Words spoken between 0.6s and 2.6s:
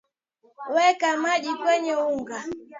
weka maji kwenye unga